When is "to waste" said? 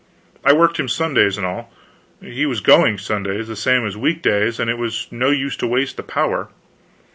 5.57-5.95